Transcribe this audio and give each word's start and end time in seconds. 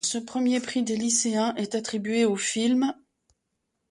Ce 0.03 0.17
premier 0.17 0.59
prix 0.61 0.81
des 0.81 0.97
lycéens 0.97 1.53
est 1.57 1.75
attribué 1.75 2.25
au 2.25 2.35
film. 2.35 2.91